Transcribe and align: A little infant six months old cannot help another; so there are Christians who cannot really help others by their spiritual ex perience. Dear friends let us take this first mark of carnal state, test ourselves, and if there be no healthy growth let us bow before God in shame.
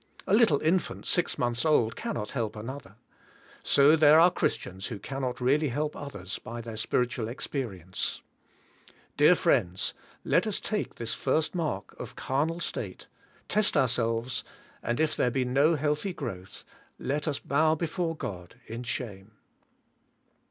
A 0.25 0.33
little 0.33 0.59
infant 0.61 1.05
six 1.05 1.37
months 1.37 1.63
old 1.63 1.95
cannot 1.95 2.31
help 2.31 2.55
another; 2.55 2.95
so 3.61 3.95
there 3.95 4.19
are 4.19 4.31
Christians 4.31 4.87
who 4.87 4.97
cannot 4.97 5.39
really 5.39 5.67
help 5.67 5.95
others 5.95 6.39
by 6.39 6.59
their 6.59 6.75
spiritual 6.75 7.29
ex 7.29 7.45
perience. 7.45 8.21
Dear 9.15 9.35
friends 9.35 9.93
let 10.25 10.47
us 10.47 10.59
take 10.59 10.95
this 10.95 11.13
first 11.13 11.53
mark 11.53 11.93
of 11.99 12.15
carnal 12.15 12.59
state, 12.59 13.05
test 13.47 13.77
ourselves, 13.77 14.43
and 14.81 14.99
if 14.99 15.15
there 15.15 15.29
be 15.29 15.45
no 15.45 15.75
healthy 15.75 16.13
growth 16.13 16.63
let 16.97 17.27
us 17.27 17.37
bow 17.37 17.75
before 17.75 18.15
God 18.15 18.55
in 18.65 18.81
shame. 18.81 19.33